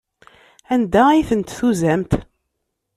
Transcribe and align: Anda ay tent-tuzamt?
Anda 0.73 1.01
ay 1.09 1.25
tent-tuzamt? 1.29 2.11